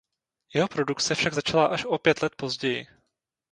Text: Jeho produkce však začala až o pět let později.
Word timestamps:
Jeho 0.53 0.67
produkce 0.67 1.15
však 1.15 1.33
začala 1.33 1.65
až 1.67 1.85
o 1.85 1.97
pět 1.97 2.21
let 2.21 2.35
později. 2.35 2.87